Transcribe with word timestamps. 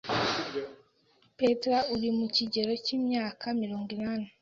Petra 1.37 1.77
uri 1.93 2.09
mu 2.17 2.25
kigero 2.35 2.71
cy’imyaka 2.85 3.45
mirongo 3.61 3.87
inani 3.97 4.27